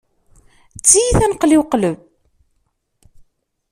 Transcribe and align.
D 0.79 0.81
tiyita 0.87 1.25
n 1.27 1.33
qli 1.41 1.55
u 1.61 1.63
qleb. 1.73 1.97